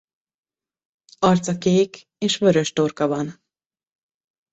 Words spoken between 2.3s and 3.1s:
vörös torka